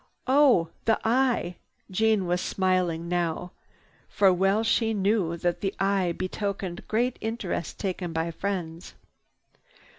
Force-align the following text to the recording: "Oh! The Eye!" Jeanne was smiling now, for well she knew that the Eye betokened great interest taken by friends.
"Oh! 0.25 0.69
The 0.85 0.99
Eye!" 1.03 1.57
Jeanne 1.91 2.25
was 2.25 2.41
smiling 2.41 3.07
now, 3.07 3.51
for 4.09 4.33
well 4.33 4.63
she 4.63 4.95
knew 4.95 5.37
that 5.37 5.61
the 5.61 5.75
Eye 5.79 6.11
betokened 6.11 6.87
great 6.87 7.17
interest 7.21 7.77
taken 7.79 8.11
by 8.11 8.31
friends. 8.31 8.95